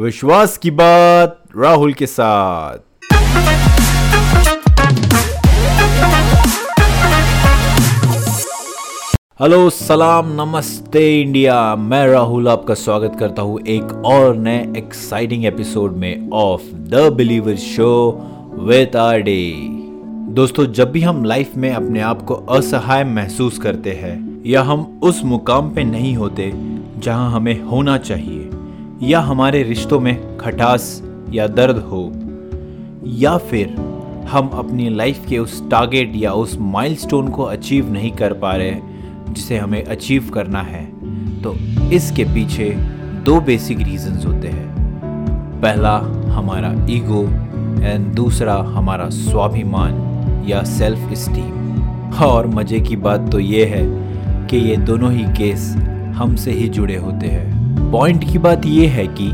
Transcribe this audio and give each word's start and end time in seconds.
विश्वास 0.00 0.56
की 0.58 0.70
बात 0.70 1.42
राहुल 1.56 1.92
के 1.92 2.06
साथ। 2.06 2.78
हेलो, 9.42 9.70
सलाम, 9.70 10.32
नमस्ते 10.40 11.22
इंडिया। 11.22 11.76
मैं 11.76 12.06
राहुल, 12.08 12.48
आपका 12.48 12.74
स्वागत 12.74 13.16
करता 13.20 13.42
हूँ 13.42 13.60
एक 13.60 13.92
और 14.04 14.36
नए 14.36 14.58
एक्साइटिंग 14.76 15.44
एपिसोड 15.44 15.96
में 15.96 16.30
of 16.30 16.62
the 16.62 17.12
believer 17.12 17.56
show 17.56 17.90
with 18.58 18.96
R 18.96 19.20
day 19.20 19.54
दोस्तों, 20.34 20.66
जब 20.66 20.90
भी 20.92 21.00
हम 21.00 21.24
लाइफ 21.24 21.56
में 21.56 21.72
अपने 21.72 22.00
आप 22.00 22.22
को 22.22 22.34
असहाय 22.34 23.04
महसूस 23.04 23.58
करते 23.58 23.92
हैं, 23.92 24.42
या 24.46 24.62
हम 24.62 25.00
उस 25.02 25.24
मुकाम 25.24 25.70
पे 25.70 25.84
नहीं 25.84 26.14
होते 26.16 26.52
जहाँ 26.98 27.30
हमें 27.32 27.62
होना 27.62 27.96
चाहिए 27.98 28.43
या 29.04 29.20
हमारे 29.20 29.62
रिश्तों 29.62 29.98
में 30.00 30.36
खटास 30.38 30.84
या 31.30 31.46
दर्द 31.46 31.78
हो, 31.82 32.10
या 33.14 33.36
फिर 33.38 33.74
हम 34.30 34.48
अपनी 34.48 34.88
लाइफ 34.88 35.26
के 35.28 35.38
उस 35.38 35.62
टारगेट 35.70 36.12
या 36.16 36.32
उस 36.32 36.56
माइलस्टोन 36.60 37.28
को 37.28 37.42
अचीव 37.42 37.90
नहीं 37.92 38.10
कर 38.12 38.32
पा 38.32 38.54
रहे 38.56 38.74
जिसे 39.30 39.58
हमें 39.58 39.84
अचीव 39.84 40.30
करना 40.34 40.62
है 40.62 40.84
तो 41.42 41.54
इसके 41.92 42.24
पीछे 42.24 42.70
दो 43.24 43.40
बेसिक 43.40 43.78
रीजंस 43.78 44.24
होते 44.26 44.48
हैं। 44.48 45.60
पहला 45.62 45.96
हमारा 46.34 46.72
ईगो 46.90 47.22
एंड 47.82 48.06
दूसरा 48.14 48.54
हमारा 48.68 49.08
स्वाभिमान 49.10 50.44
या 50.48 50.62
सेल्फ 50.68 51.12
स्टीम 51.18 52.22
और 52.24 52.46
मज़े 52.46 52.80
की 52.80 52.96
बात 52.98 53.30
तो 53.32 53.38
ये 53.40 53.64
है 53.66 53.84
कि 54.48 54.56
ये 54.68 54.76
दोनों 54.76 55.12
ही 55.12 55.24
केस 55.38 55.74
हमसे 56.16 56.52
ही 56.52 56.68
जुड़े 56.68 56.96
होते 56.96 57.26
हैं। 57.26 57.53
पॉइंट 57.78 58.32
की 58.32 58.38
बात 58.38 58.66
यह 58.66 58.90
है 58.90 59.06
कि 59.06 59.30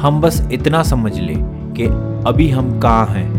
हम 0.00 0.20
बस 0.20 0.48
इतना 0.52 0.82
समझ 0.82 1.18
लें 1.18 1.38
कि 1.72 1.84
अभी 2.28 2.50
हम 2.50 2.80
कहाँ 2.80 3.06
हैं, 3.06 3.32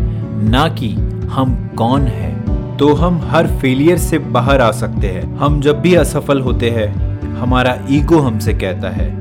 ना 0.50 0.68
कि 0.68 0.90
हम 1.30 1.70
कौन 1.78 2.00
हैं। 2.00 2.34
तो 2.76 2.94
हम 2.94 3.20
हर 3.24 3.46
फेलियर 3.46 3.98
से 3.98 4.18
बाहर 4.18 4.60
आ 4.60 4.70
सकते 4.70 5.06
हैं। 5.06 5.36
हम 5.36 5.60
जब 5.60 5.80
भी 5.80 5.94
असफल 5.94 6.40
होते 6.40 6.70
हैं, 6.70 7.20
हमारा 7.36 7.78
ईगो 7.90 8.18
हमसे 8.18 8.54
कहता 8.54 8.88
है 8.88 9.20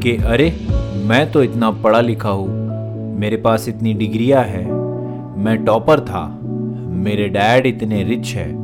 कि, 0.00 0.16
अरे, 0.16 0.66
मैं 1.04 1.32
तो 1.32 1.42
इतना 1.42 1.70
पढ़ा 1.70 2.00
लिखा 2.00 2.28
हूँ, 2.28 2.48
मेरे 3.18 3.36
पास 3.36 3.68
इतनी 3.68 3.94
डिग्रियाँ 3.94 4.44
है, 4.44 4.72
मैं 5.38 5.64
टॉपर 5.64 6.00
था, 6.00 6.38
मेरे 6.78 7.28
डैड 7.28 7.66
इतने 7.66 8.02
रिच 8.02 8.34
है, 8.34 8.54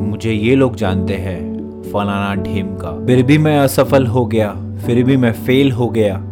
मुझे 0.00 0.32
ये 0.32 0.54
लोग 0.54 0.76
जानते 0.76 1.14
हैं, 1.14 1.56
फलाना 1.92 2.42
ढीम 2.42 2.66
का। 2.66 3.06
फिर 3.06 3.22
भी 3.22 3.38
मैं 3.38 3.58
असफल 3.58 4.06
हो 4.06 4.26
गया 4.26 4.56
फिर 4.86 5.04
भी 5.04 5.16
मैं 5.16 5.32
फेल 5.32 5.72
हो 5.72 5.88
गया। 5.88 6.22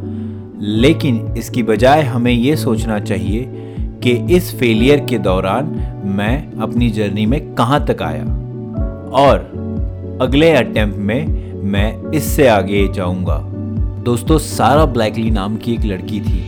लेकिन 0.61 1.35
इसकी 1.39 1.63
बजाय 1.63 2.03
हमें 2.03 2.33
ये 2.33 2.57
सोचना 2.57 2.99
चाहिए 3.01 3.45
कि 4.03 4.11
इस 4.37 4.55
फेलियर 4.59 5.01
के 5.01 5.19
दौरान 5.19 5.67
मैं 6.05 6.53
अपनी 6.59 6.91
जर्नी 6.91 7.27
में 7.27 7.55
कहाँ 7.55 7.85
तक 7.87 8.03
आया। 8.03 8.25
और 9.15 10.19
अगले 10.23 10.51
अटेम्प्ट 10.51 10.99
में 10.99 11.63
मैं 11.63 12.11
इससे 12.11 12.49
आगे 12.49 12.87
जाऊँगा। 12.89 13.39
दोस्तों, 14.05 14.39
सारा 14.39 14.85
ब्लैकली 14.85 15.31
नाम 15.31 15.57
की 15.57 15.75
एक 15.75 15.85
लड़की 15.85 16.21
थी। 16.21 16.43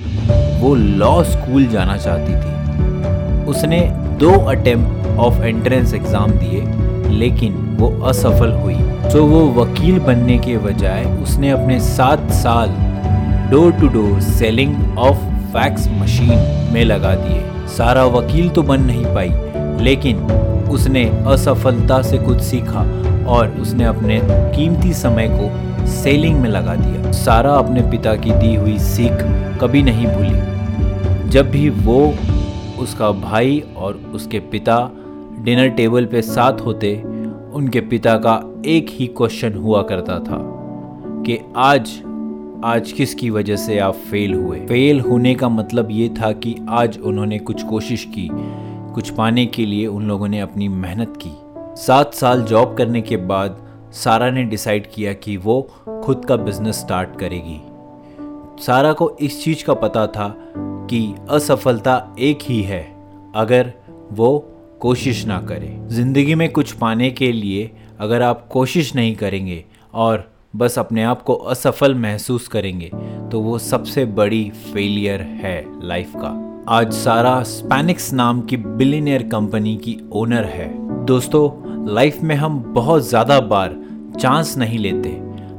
वो 0.60 0.74
लॉ 0.74 1.22
स्कूल 1.24 1.66
जाना 1.66 1.96
चाहती 1.96 2.32
थी। 2.32 3.44
उसने 3.44 3.80
दो 4.20 4.32
अटेम्प्ट 4.32 5.06
ऑफ़ 5.18 5.42
एंट्रेंस 5.42 5.94
एग्ज़ाम 5.94 6.30
दिए, 6.30 6.62
लेकिन 7.18 7.54
वो 7.76 7.88
असफल 8.08 8.52
हुई। 8.52 8.74
तो 9.12 9.24
वो 9.26 9.44
वकील 9.52 9.98
बनने 9.98 10.38
के 10.38 10.56
बजाय 10.58 11.04
उसने 11.22 11.50
अपने 11.50 11.78
सात 11.80 12.30
साल 12.34 12.70
door 13.50 13.72
to 13.72 13.88
door 13.88 14.20
selling 14.20 14.98
of 14.98 15.16
fax 15.52 15.88
machine 15.88 16.38
में 16.72 16.84
लगा 16.84 17.14
दिए। 17.14 17.42
सारा 17.68 18.04
वकील 18.04 18.48
तो 18.48 18.62
बन 18.62 18.82
नहीं 18.82 19.04
पाई, 19.04 19.30
लेकिन 19.84 20.22
उसने 20.70 21.04
असफलता 21.26 22.00
से 22.02 22.18
कुछ 22.18 22.40
सीखा 22.40 22.80
और 23.28 23.48
उसने 23.60 23.84
अपने 23.84 24.20
कीमती 24.24 24.92
समय 24.94 25.28
को 25.30 25.86
सेलिंग 25.86 26.40
में 26.40 26.48
लगा 26.50 26.74
दिया। 26.74 27.12
सारा 27.12 27.52
अपने 27.52 27.82
पिता 27.90 28.14
की 28.14 28.30
दी 28.30 28.54
हुई 28.54 28.78
सीख 28.78 29.22
कभी 29.60 29.82
नहीं 29.82 30.06
भूली। 30.06 31.30
जब 31.30 31.50
भी 31.50 31.68
वो 31.70 32.14
उसका 32.78 33.10
भाई 33.10 33.62
और 33.76 34.00
उसके 34.14 34.38
पिता 34.50 34.78
डिनर 35.38 35.68
टेबल 35.68 36.04
पे 36.04 36.22
साथ 36.22 36.60
होते 36.60 36.90
उनके 37.56 37.80
पिता 37.80 38.16
का 38.16 38.62
एक 38.66 38.86
ही 38.90 39.06
क्वेश्चन 39.06 39.54
हुआ 39.54 39.82
करता 39.82 40.18
था 40.18 40.38
कि 41.26 41.38
आज 41.56 42.02
आज 42.64 42.92
किसकी 42.92 43.30
वजह 43.30 43.56
से 43.56 43.78
आप 43.78 43.94
फेल 43.94 44.34
हुए? 44.34 44.58
फेल 44.60 45.00
होने 45.00 45.34
का 45.34 45.48
मतलब 45.48 45.88
ये 45.90 46.08
था 46.08 46.32
कि 46.32 46.56
आज 46.68 46.98
उन्होंने 46.98 47.38
कुछ 47.38 47.62
कोशिश 47.62 48.04
की, 48.04 48.30
कुछ 48.94 49.10
पाने 49.10 49.46
के 49.46 49.66
लिए 49.66 49.86
उन 49.86 50.08
लोगों 50.08 50.28
ने 50.28 50.40
अपनी 50.40 50.68
मेहनत 50.68 51.18
की। 51.26 51.32
सात 51.82 52.14
साल 52.14 52.42
जॉब 52.42 52.74
करने 52.76 53.00
के 53.00 53.16
बाद 53.16 53.68
सारा 53.92 54.30
ने 54.30 54.44
डिसाइड 54.44 54.86
किया 54.94 55.12
कि 55.12 55.36
वो 55.36 55.70
खुद 56.04 56.24
का 56.24 56.36
बिज़नेस 56.36 56.74
स्टार्ट 56.74 57.18
करेगी। 57.18 57.62
सारा 58.64 58.92
को 58.92 59.16
इस 59.20 59.44
चीज़ 59.44 59.64
का 59.64 59.74
पता 59.74 60.06
था 60.06 60.36
कि 60.90 61.14
असफलता 61.30 62.16
एक 62.18 62.38
ही 62.42 62.62
है। 62.62 62.96
अगर 63.34 63.72
वो 64.12 64.52
कोशिश 64.80 65.24
ना 65.26 65.40
करें। 65.40 65.88
ज़िंदगी 65.88 66.34
में 66.34 66.48
कुछ 66.52 66.72
पाने 66.72 67.10
के 67.10 67.32
लिए 67.32 67.70
अगर 68.00 68.22
आप 68.22 68.46
कोशिश 68.48 68.94
नहीं 68.94 69.14
करेंगे 69.16 69.64
और 69.94 70.30
बस 70.56 70.78
अपने 70.78 71.02
आप 71.04 71.22
को 71.22 71.34
असफल 71.34 71.94
महसूस 71.94 72.48
करेंगे 72.48 72.90
तो 73.30 73.40
वो 73.40 73.58
सबसे 73.58 74.04
बड़ी 74.04 74.42
फेलियर 74.64 75.20
है 75.40 75.64
लाइफ 75.88 76.12
का। 76.16 76.28
आज 76.68 76.92
सारा 76.94 77.42
स्पैनिक्स 77.42 78.12
नाम 78.12 78.40
की 78.40 78.56
बिलीनियर 78.56 79.22
कंपनी 79.22 79.76
की 79.76 79.98
ओनर 80.12 80.44
है। 80.44 80.68
दोस्तों 81.06 81.94
लाइफ 81.94 82.20
में 82.22 82.34
हम 82.36 82.58
बहुत 82.74 83.08
ज़्यादा 83.08 83.40
बार 83.42 83.76
चांस 84.20 84.56
नहीं 84.58 84.78
लेते। 84.78 85.08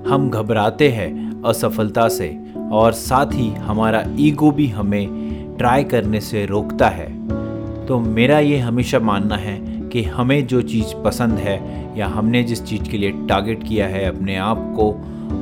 हम 0.10 0.30
घबराते 0.30 0.90
हैं 0.90 1.42
असफलता 1.44 2.08
से 2.10 2.36
और 2.72 2.94
साथ 2.94 3.34
ही 3.34 3.50
हमारा 3.60 4.04
ईगो 4.20 4.52
भी 4.52 4.68
हमें 4.68 5.56
ट्राई 5.58 5.84
करने 5.86 6.22
से 6.22 6.46
रोकता 6.46 6.90
है। 6.90 7.17
तो 7.88 8.00
मेरा 8.00 8.40
ये 8.40 8.58
हमेशा 8.58 9.00
मानना 9.00 9.36
है 9.36 9.58
कि 9.90 10.04
हमें 10.04 10.48
जो 10.48 10.62
चीज़ 10.62 11.04
पसंद 11.04 11.34
है 11.34 11.60
या 11.98 12.08
हमने 12.08 12.44
जिस 12.44 12.64
चीज़ 12.64 12.84
के 12.84 12.98
लिए 12.98 13.12
टारगेट 13.12 13.64
किया 13.64 13.88
है, 13.88 14.06
अपने 14.06 14.36
आप 14.36 14.74
को 14.76 14.90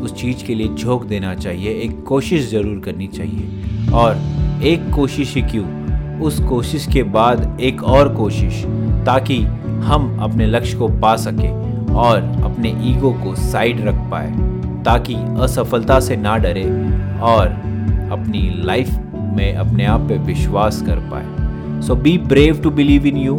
उस 0.02 0.14
चीज़ 0.14 0.46
के 0.46 0.56
लिए 0.56 0.68
झोंक 0.68 1.04
देना 1.04 1.36
चाहिए, 1.36 1.72
एक 1.72 2.04
कोशिश 2.04 2.52
ज़रूर 2.52 2.80
करनी 2.80 3.08
चाहिए। 3.08 3.92
और 3.92 4.16
एक 4.64 4.90
कोशिश 4.96 5.36
ही 5.36 5.42
क्यों? 5.42 5.66
उस 6.20 6.40
कोशिश 6.40 6.88
के 6.94 7.04
बाद 7.04 7.58
एक 7.62 7.84
और 7.84 8.14
कोशिश, 8.16 8.64
ताकि 9.06 9.42
हम 9.84 10.18
अपने 10.22 10.48
लक्ष्य 10.48 10.78
को 10.78 10.88
पा 10.88 11.16
सकें 11.16 11.94
और 11.94 12.22
अपने 12.44 12.70
ईगो 12.70 13.12
को 13.14 13.36
साइड 13.36 13.82
रख 13.82 13.96
पाए, 14.12 14.32
ताकि 14.84 15.16
असफलता 15.16 16.00
से 16.00 16.16
ना 16.16 16.38
डरे 16.38 16.64
और 17.22 17.48
अपनी 18.12 18.64
लाइफ 18.66 18.90
में 19.16 19.56
अपने 19.56 19.86
आप 19.86 20.02
पे 20.02 20.18
विश्वास 20.18 20.82
कर 20.82 21.00
पाए। 21.00 21.45
So 21.82 21.96
be 21.96 22.18
brave 22.18 22.62
to 22.64 22.72
believe 22.72 23.06
in 23.06 23.16
you 23.16 23.38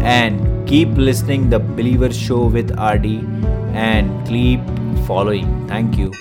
and 0.00 0.68
keep 0.68 0.88
listening 0.90 1.50
the 1.50 1.58
Believer 1.58 2.12
Show 2.12 2.46
with 2.46 2.70
RD 2.78 3.06
and 3.74 4.26
keep 4.26 4.60
following. 5.06 5.66
Thank 5.68 5.98
you. 5.98 6.12